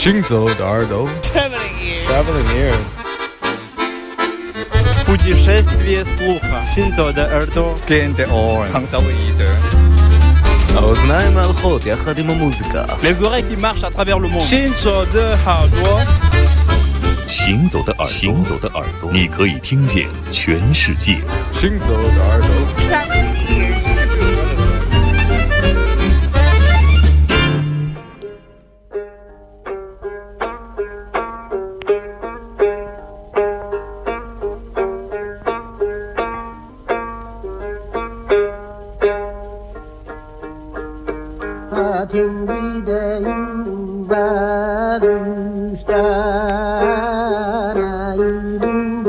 [0.00, 2.06] 行走的耳朵 Traveling ears.
[2.08, 2.90] Traveling ears
[5.06, 6.64] Путешествие слуха.
[6.74, 7.74] Синзо де Эрдо.
[7.88, 8.66] Gente on.
[10.76, 14.42] האוזניים מהלכות יחד עם המוזיקה Les oreilles qui marchent à travers le monde.
[14.42, 16.00] Shinzo de Hardwa.
[17.28, 21.18] 行走的耳朵，行走的耳朵，你可以听见全世界。
[21.52, 22.48] 行走的耳朵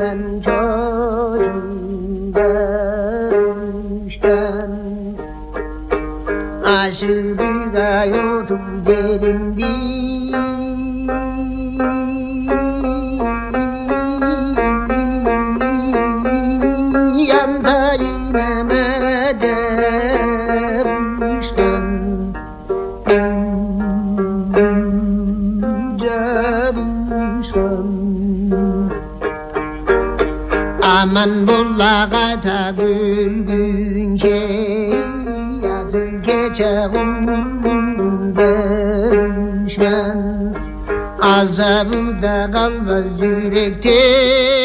[0.02, 0.18] ben.
[0.40, 1.62] Çocuğum
[2.34, 3.52] dermişten
[6.64, 7.38] Aşığı
[7.74, 10.01] da yurdum gelindim
[31.22, 34.10] Aman bullağa da bülbün
[35.64, 40.18] Yazıl gece umrum dönüşmen
[41.22, 44.61] Azabı da kalmaz yürekte.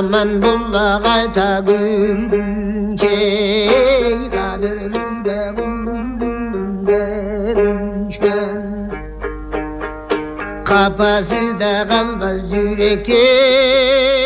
[0.00, 8.62] Aman bunla kayta güldüm Key kaderimde buldum dermişken
[10.64, 14.19] Kafası da kalmaz yürekte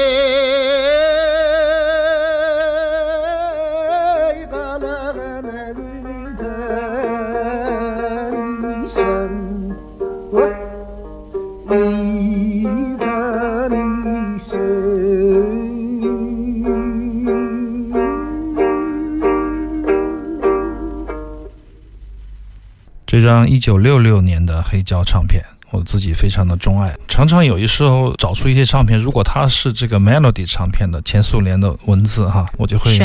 [23.25, 26.95] 张一九六六年的黑胶唱片，我自己非常的钟爱。
[27.09, 32.97] 常常有一时候找出一些唱片，如果它是这个 Melody 唱片的前苏联的文字哈，我就会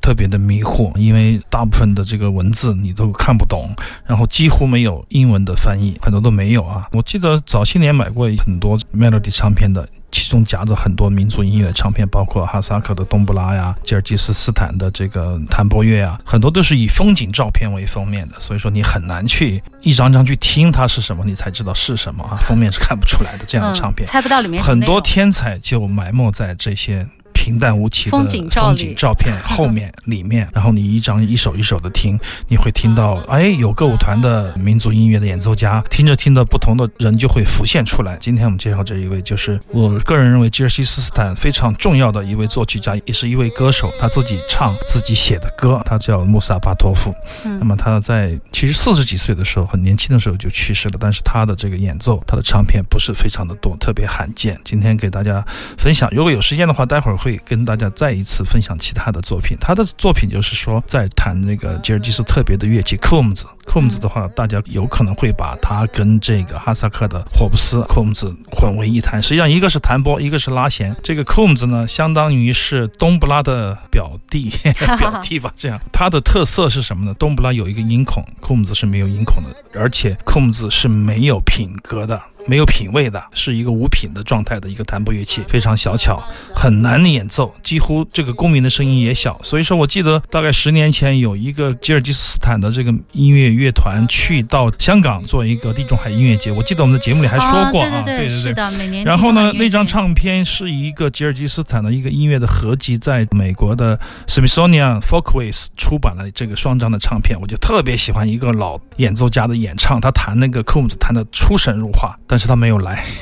[0.00, 3.70] 特别的迷惑，因为大部分的这个文字你都看不懂，
[4.06, 6.88] 然后几乎没有英文的翻译，很多都没有啊。
[6.92, 9.88] 我记得早些年买过很多 Melody 唱片的。
[10.10, 24.06] 其中夹着很多民族音乐唱片，包括哈萨克的冬不拉呀、吉尔吉斯斯坦的这个弹拨乐啊，很多都是以风景照片为封面的，所以说你很难去一张张去听它是什么，你才知道是什么啊，封面是看不出来的这样的唱片。
[24.06, 27.06] 嗯、猜不到里面很多天才就埋没在这些
[27.38, 32.18] 平淡无奇的风景照风景照片 后面里面，然后你一张一首一首的听，
[32.48, 38.16] 你会听到 哎有歌舞团的民族音乐的演奏家，听着听着不同的人就会浮现出来。
[38.20, 47.14] 今天我们介绍这一位就是我个人认为吉尔吉斯斯坦非常重要的一位作曲家，也是一位歌手，他自己唱自己写的歌，他叫穆萨巴托夫。
[47.44, 54.58] 嗯那么他在其实四十几岁的时候，很年轻的时候就去世了，但是他的这个演奏，他的唱片不是非常的多，特别罕见。
[54.64, 55.44] 今天给大家
[55.76, 59.56] 分享，如果有时间的话，待会儿会跟大家再一次分享其他的作品。
[59.60, 63.46] 他的作品就是说在弹那个吉尔吉斯特别的乐器库姆子。
[63.66, 69.22] 库姆子的话，大家有可能会把它跟这个哈萨克的霍布斯库姆子混为一谈。
[69.22, 70.96] 实际上，一个是弹拨，一个是拉弦。
[71.02, 74.50] 这个库姆子呢，相当于是冬布拉的表弟，
[74.98, 75.52] 表 弟吧。
[75.54, 77.12] 这样，它的特色是什么呢？
[77.18, 82.18] 冬布拉有一个音孔，库姆子是没有音孔的，而且库姆子是没有品格的。
[82.48, 86.22] 没有品位的，是一个无品的状态的一个弹拨乐器，非常小巧，
[86.54, 89.38] 很难演奏，几乎这个公民的声音也小。
[89.44, 98.40] 所以说我记得大概十年前有一个吉尔吉斯斯坦的这个音乐乐团去到香港做一个地中海音乐节，我记得我们的节目里还说过啊，对对对。
[98.40, 99.04] 是的，每年。
[99.04, 99.98] 然后呢，那张唱。
[99.98, 103.98] 唱片是一个吉尔吉斯斯坦的一个音乐的合集，在美国的
[104.28, 113.04] Smithsonian Folkways 出版了这个双张的唱片，我就特别喜欢一个老演奏家的演唱，他弹那个 Combs 弹的出神入化，但是他没有来。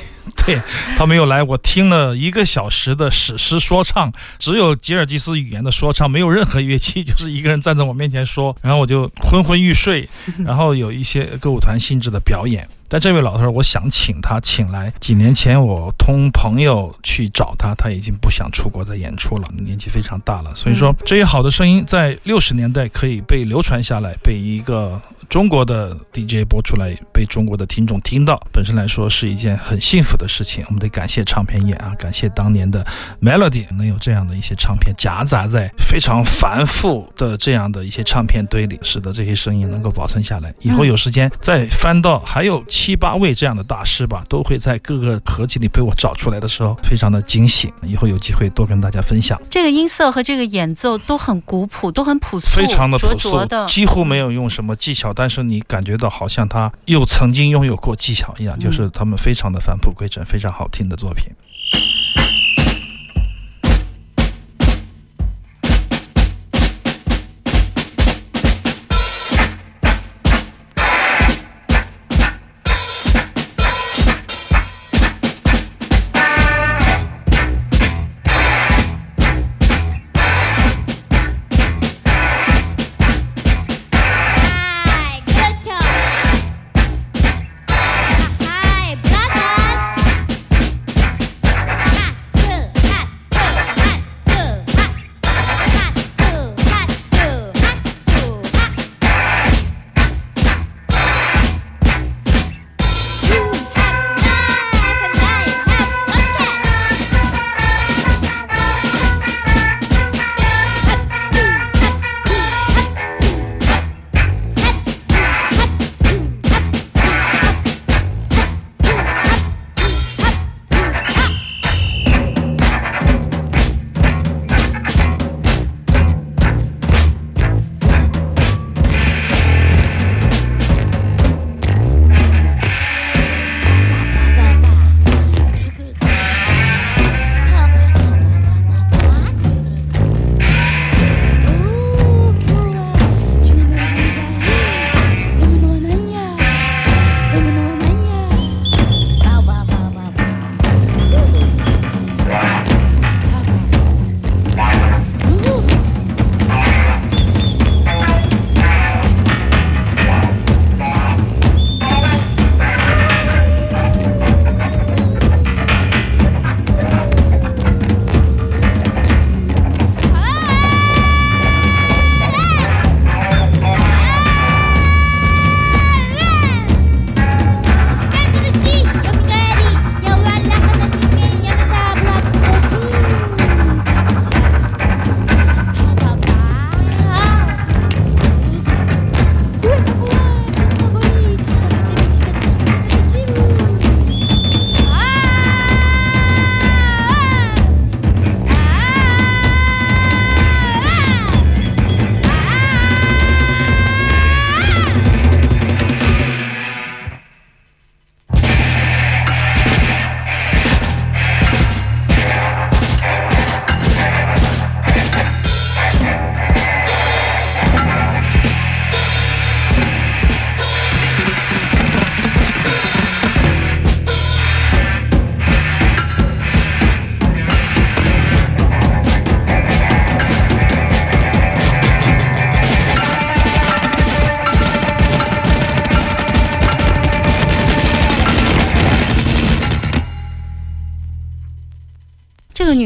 [0.45, 0.61] 对
[0.97, 10.07] 他没有来，我听了一个小时的史诗说唱，只有吉尔吉斯语言的说唱，没有任何乐器，就是一个人站在我面前说， 然后我就昏昏欲睡，
[10.45, 12.67] 然后有一些歌舞团性质的表演。
[12.89, 14.93] 但这位老头，我想请他请来。
[15.01, 20.55] 几年前我通朋友去找他，他已经不想出国再演出了，年纪非常大了。
[20.55, 25.01] 所以说，这些好的声音在六十年代可以被流传下来，被一个。
[25.29, 30.63] 中国的 DJ 播出来被中国的听众听到，本身来说是一件很幸福的事情。
[30.67, 32.85] 我们得感谢唱片业啊，感谢当年的
[33.21, 40.53] Melody 能有这样的一些唱片夹杂在非常繁复的这样的一些唱片堆里，使得这些声音能够保存下来。
[40.61, 47.71] 以后有时间再翻到还有七八位这样的大师吧，都会在各个合集里被我找出来的时候，非常的惊喜。
[47.83, 49.39] 以后有机会多跟大家分享。
[49.49, 55.13] 这个音色和这个演奏都很古朴，都很朴素，非常的朴素，几乎没有用什么技巧。
[55.17, 61.25] 但是你感觉到好像他又曾经拥有过技巧一样，就是他们非常的返璞归真，非常好听的作品。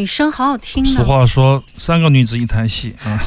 [0.02, 0.90] 女声好好听呢。
[0.96, 3.24] 俗话说，三个女子一台戏啊。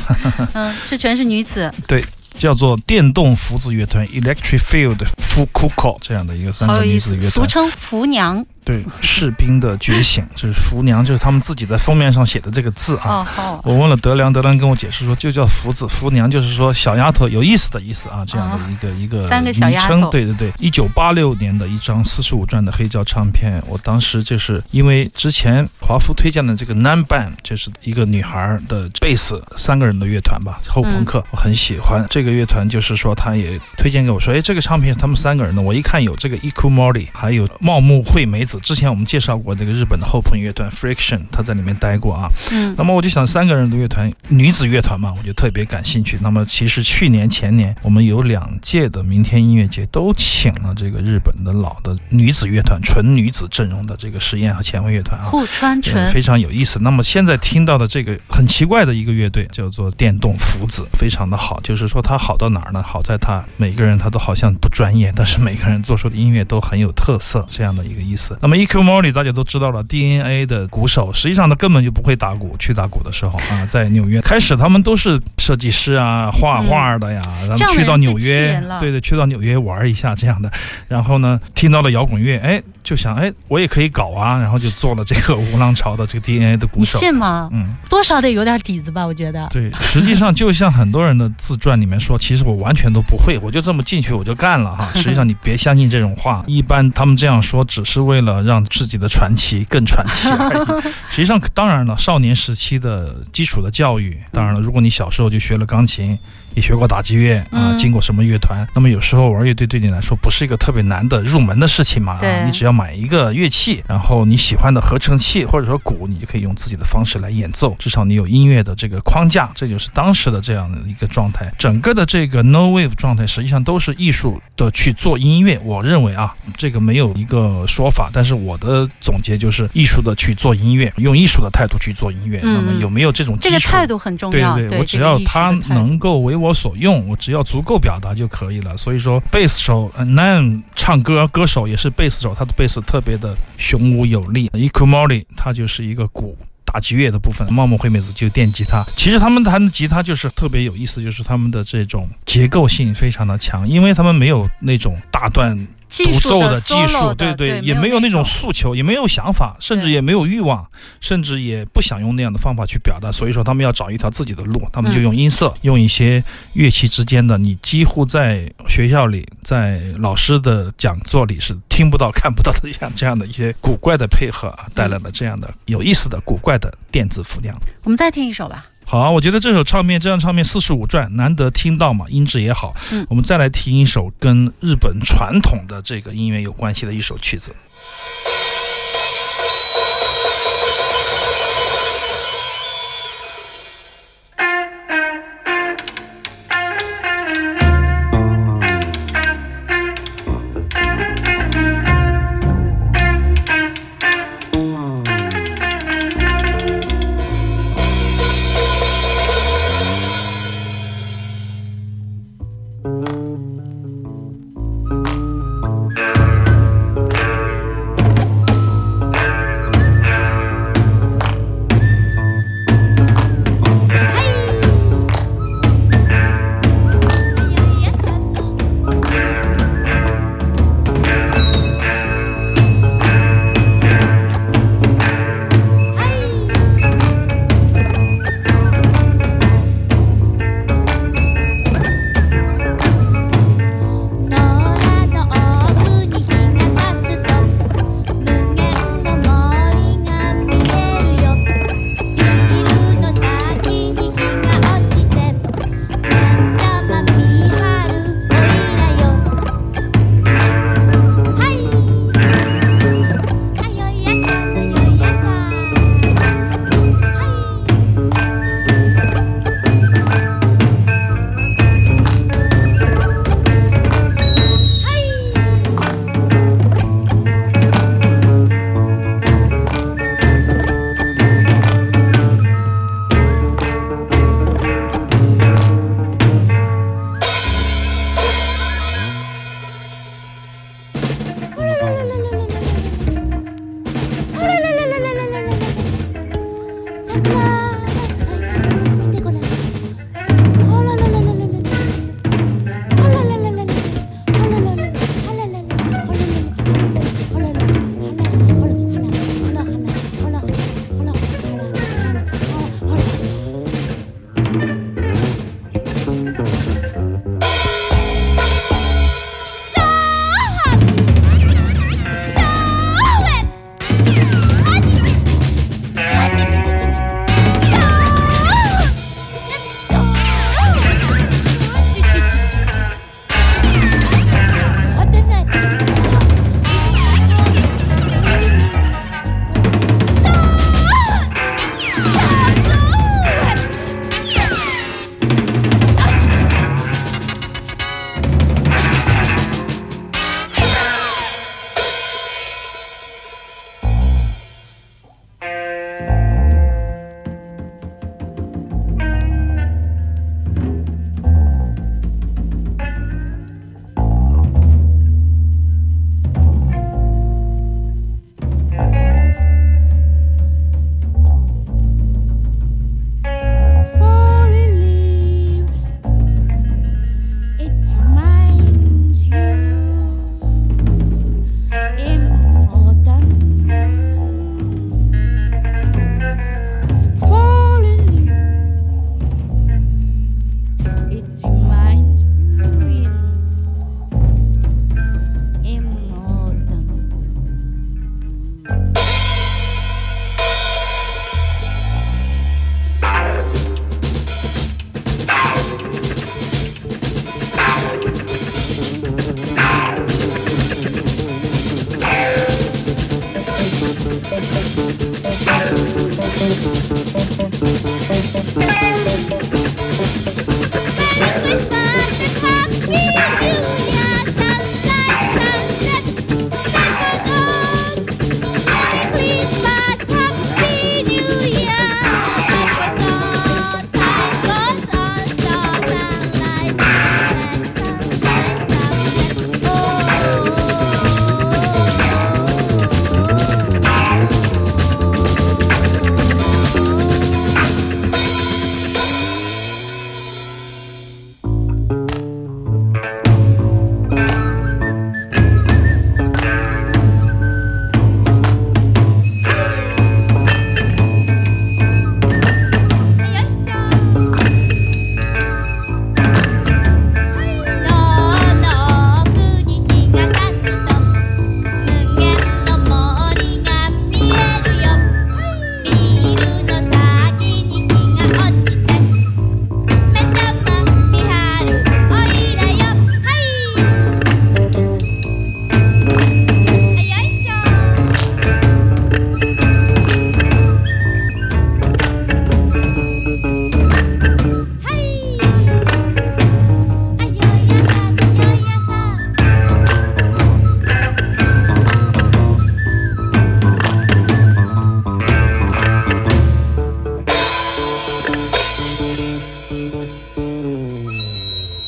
[0.55, 1.73] 嗯，这全是女子。
[1.87, 2.05] 对，
[2.35, 7.31] 叫做电动福子乐团 （Electric Field Fukuko） 这样的一个三个女子乐团。
[7.31, 8.45] 俗称福娘。
[8.65, 13.61] 对，士兵的觉醒， 就是福娘，就是他们自己在封面上写的这个字啊。
[13.63, 19.69] 我问了德良，德良跟我解释说，就叫福子，福娘就是说小丫头，有意思的意思啊，这样的一个、一个三个小。
[19.69, 42.29] 丫头对对对，一九八六年的一张四十五转的黑胶唱片，我当时就是因为之前华夫推荐的这个 Nan Band，就是一个女孩的贝斯三个人的乐团吧，后朋克，我很喜欢这个乐团，就是说他也推荐给我说，哎，这个唱片是他们三个人的，我一看有这个 Eku Mori，还有茂木惠美子，之前我们介绍过这个日本的后朋乐团 Friction，他在里面待过啊。
[42.51, 46.19] 嗯那么我就想，三个人的乐团，女子乐团嘛，我就特别感兴趣。
[46.21, 55.27] 那么其实去年、前年，我们有两届的明天音乐节都请了这个日本的老的女子乐团，纯女子阵容的这个实验和前卫乐团啊。
[55.31, 56.09] 户川对纯。
[56.09, 56.79] 非常有意思。
[56.81, 61.61] 那么现在听到的这个很奇怪的一个乐队叫做电动福子，非常的好。
[61.63, 62.81] 就是说它好到哪儿呢？
[62.81, 68.39] 好在它每个人他都好像不专业，但是每个人做出的音乐都很有特色，这样的一个意思。
[68.41, 68.83] 那么 E.Q.
[68.83, 72.55] Morley 大家都知道了，DNA 的鼓手，实际上他根本就不会打鼓。
[72.57, 80.49] 去打鼓的时候啊，在纽约开始他们都是设计师啊，画画的呀，然后去到纽约，对对，去到纽约玩一下这样的。
[80.87, 86.85] 然后呢，听到了摇滚乐，哎，就想，哎，我也可以搞啊，然后就做了这个无浪潮的这个 DNA 的鼓你。
[86.85, 87.49] 信吗？
[87.51, 89.49] 嗯，多少得有点底子吧，我觉得。
[89.51, 94.91] 对，实际上就像很多人的自传里面说，其实我完全都不会，我就这么进去我就干了哈。
[94.95, 100.83] 实际上你别相信这种话， 一般他们这样说只是为了让自己的传奇更传奇而已。
[101.09, 106.19] 实际上，当然了，少年时期的基础的教育，当然了，如果你小时候就学了钢琴。
[106.55, 108.67] 也学过打击乐啊，嗯经过什么乐团？
[108.75, 112.19] 那么有时候玩乐队对你来说不是一个特别难的入门的事情嘛？
[112.21, 117.75] 对啊，你只要买一个乐器，然后你喜欢的合成器或者说鼓，你就可以用自己的方式来演奏。
[117.79, 121.53] 至少你有音乐的这个框架，这就是当时的这样的一个状态。
[121.59, 125.59] 整个的这个 No Wave 状态，实际上都是艺术的去做音乐。
[125.65, 132.41] 我认为啊，这个没有一个说法，但是我的总结就是艺术的去做音乐，用艺术的态度去做音乐。
[132.43, 134.55] 嗯那么有没有这种基础这个态度很重要。
[134.55, 138.77] 对对，我只要他能够为我我所用，我只要足够表达就可以了。
[138.77, 144.51] 所以说，贝斯手 Nan 唱歌歌手也是贝斯手，他的贝斯特别的雄武有力。
[144.51, 146.37] Ikumori 他就是一个鼓。
[146.67, 148.85] 打击乐的部分，茂木惠美子就电吉他。
[148.97, 155.57] 其实他们弹的吉他就是特别有意思，就是他们的这种结构性非常的强，因为他们没有那种大段
[155.95, 160.65] 技术独奏的技术，对对，也没有那种种诉求，也没有想法，甚至也没有欲望，
[161.01, 163.11] 甚至也不想用那样的方法去表达。
[163.11, 166.23] 所以说，他们要找一条自己的路，他们就嗯用音色，用一些
[166.53, 177.57] 乐器之间的，你几乎在学校里，在老师的讲座里是听不到、 看不到的像这样的一些古怪的配合啊，带来了这样的有意思的古怪的电子辅量。
[177.83, 178.67] 我们再听一首吧。
[178.85, 182.75] 好啊，我觉得这首唱片，这张唱片四十五转，难得听到嘛，音质也好。
[182.93, 187.55] 嗯我们再来听一首跟日本传统的这个音乐有关系的一首曲子。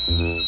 [0.08, 0.45] Mm-hmm.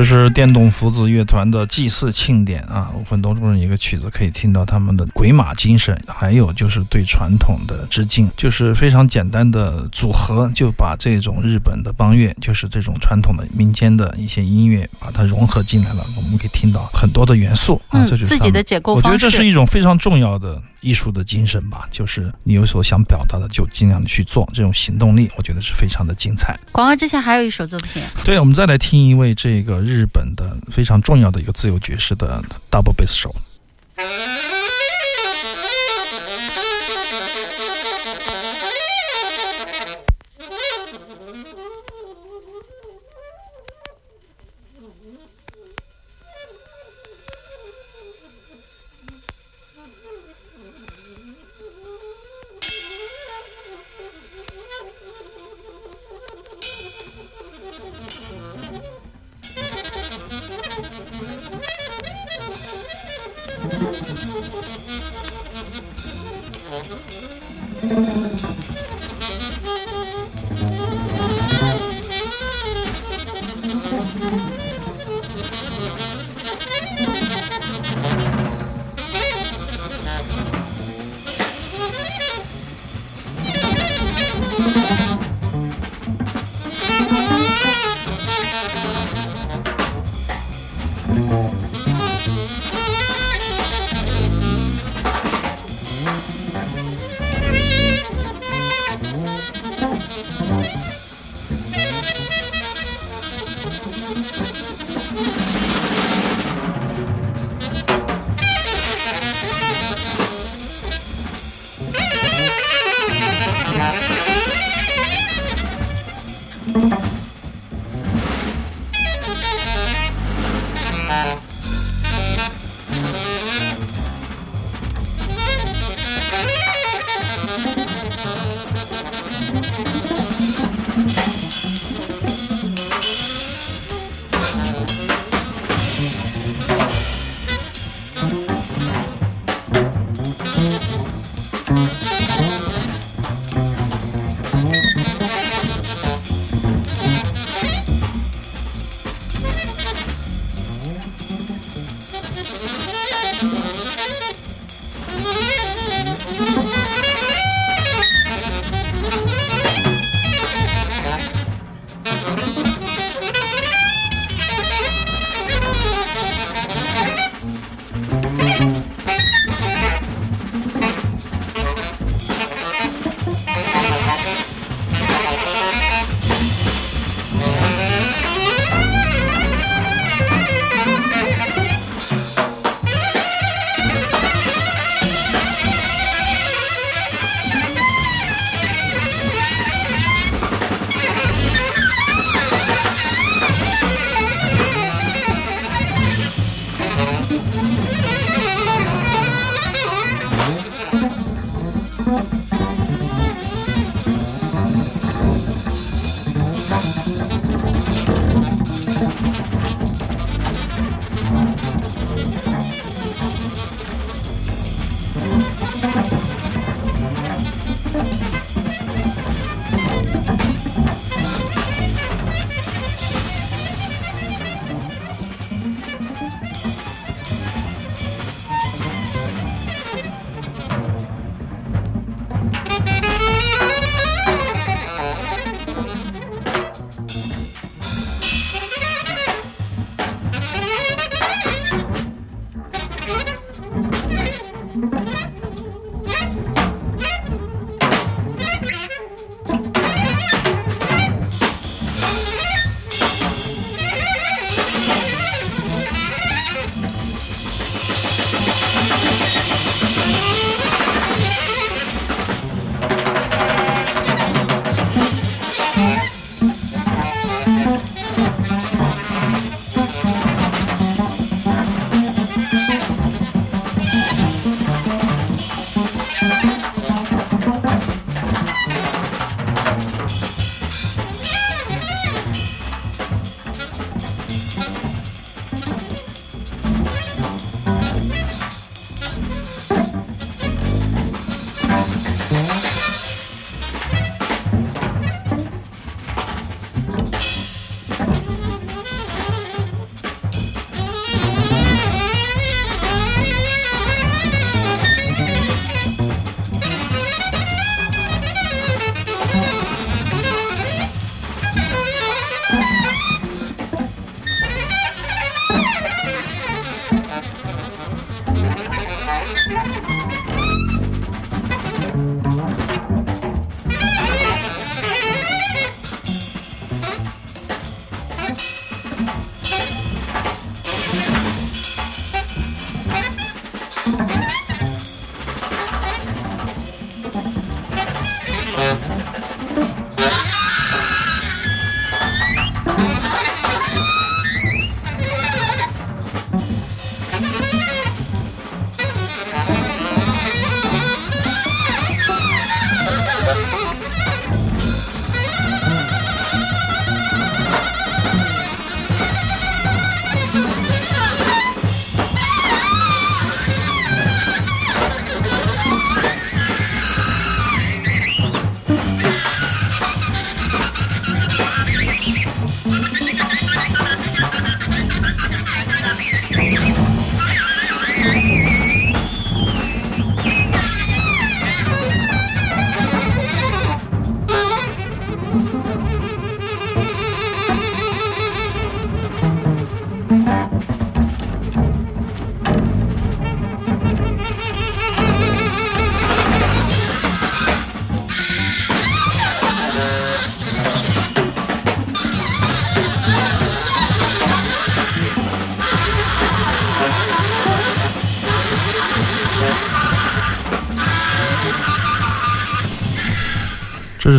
[0.00, 16.02] 这是电动福子乐团的祭祀庆典啊，五分多钟的一个曲子，可以听到他们的鬼马精神，还有就是对传统的致敬，就是非常简单的组合，就把这种日本的邦乐，就是这种传统的民间的一些音乐，把它融合进来了。
[16.16, 19.18] 我们可以听到很多的元素啊，嗯这就是自己的解构我觉得。
[19.18, 26.58] 这是一种非常重要的艺术的精神吧，就是你有所想表达的，就尽量的去做，这种行动力，我觉得是非常的精彩。
[26.72, 33.34] 广告之前还有一首作品，对，我们再来听一位这个日本的非常重要的一个自由爵士的 double bass 手。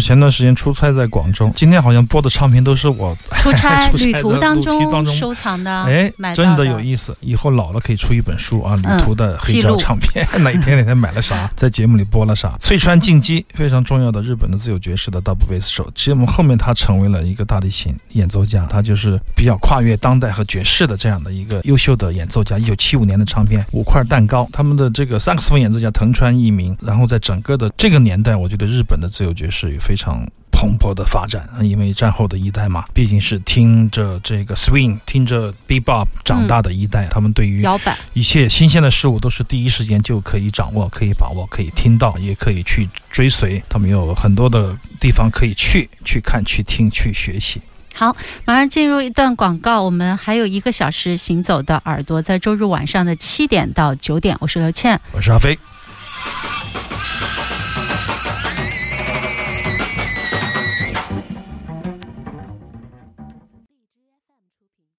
[0.01, 7.15] 前段时间出差在广州，今天好像播的唱片都是我 出差 旅途当中收藏的，哎真的的有意思。
[7.21, 12.55] 以后老了可以出一本书啊，旅嗯途的黑胶唱片， 哪一天哪天买了啥，在节目里播了啥。
[12.59, 22.57] 翠川进基非常重要的日本的自由爵士的 double bass 手，其实我们后面他成为了一个大提琴演奏家，他就是比较跨越当代和爵士的这样的一个优秀的演奏家。
[22.57, 30.25] 一九七五年的唱片《五块蛋糕》，他们的这个萨克斯风演奏家藤川一明，然后在整个的这个年代，我觉得日本的自由爵士也非常。
[30.53, 37.97] 蓬勃的发展，因为战后的一代嘛，毕竟是听着这个 swing、听着 bebop 长大的一代，他们对于摇摆。
[38.13, 43.63] 一切新鲜的事物都是第一时间就可以掌握、可以把握、可以听到，也可以去追随。
[43.67, 47.59] 他们有很多的地方可以去、去看、去听、去学习。
[47.95, 55.01] 好，马上进入一段广告，我们还有一个小时行走的耳朵，在周日晚上的七点到九点，我是刘倩。
[55.11, 55.57] 我是阿飞。